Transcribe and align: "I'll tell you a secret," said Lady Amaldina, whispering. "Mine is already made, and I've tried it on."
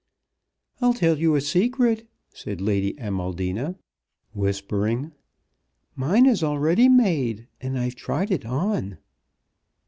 "I'll 0.81 0.95
tell 0.95 1.19
you 1.19 1.35
a 1.35 1.41
secret," 1.41 2.07
said 2.33 2.59
Lady 2.59 2.95
Amaldina, 2.97 3.77
whispering. 4.33 5.11
"Mine 5.95 6.25
is 6.25 6.41
already 6.43 6.89
made, 6.89 7.45
and 7.61 7.77
I've 7.77 7.93
tried 7.93 8.31
it 8.31 8.43
on." 8.43 8.97